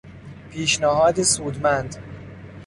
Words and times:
پیشنهاد 0.49 1.21
سودمند 1.23 1.97